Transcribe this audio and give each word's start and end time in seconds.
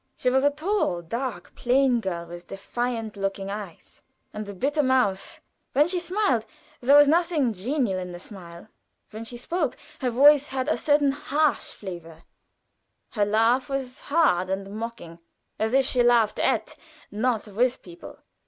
She 0.17 0.31
was 0.31 0.43
a 0.43 0.49
tall, 0.49 1.03
dark, 1.03 1.53
plain 1.53 1.99
girl, 1.99 2.23
with 2.25 2.41
large, 2.41 2.47
defiant 2.47 3.17
looking 3.17 3.51
eyes, 3.51 4.01
and 4.33 4.49
a 4.49 4.53
bitter 4.55 4.81
mouth; 4.81 5.39
when 5.73 5.87
she 5.87 5.99
smiled 5.99 6.43
there 6.79 6.97
was 6.97 7.07
nothing 7.07 7.53
genial 7.53 7.99
in 7.99 8.11
the 8.11 8.19
smile. 8.19 8.69
When 9.11 9.25
she 9.25 9.37
spoke, 9.37 9.77
her 9.99 10.09
voice 10.09 10.47
had 10.47 10.67
a 10.69 10.75
certain 10.75 11.11
harsh 11.11 11.71
flavor; 11.71 12.23
her 13.11 13.25
laugh 13.25 13.69
was 13.69 13.99
hard 14.01 14.49
and 14.49 14.71
mocking 14.71 15.19
as 15.59 15.75
if 15.75 15.85
she 15.85 16.01
laughed 16.01 16.39
at, 16.39 16.75
not 17.11 17.45
with, 17.49 17.83
people. 17.83 18.17